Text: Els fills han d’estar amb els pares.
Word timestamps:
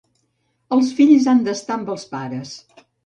Els 0.77 0.87
fills 1.01 1.27
han 1.33 1.43
d’estar 1.49 1.77
amb 1.77 1.93
els 1.97 2.07
pares. 2.15 2.57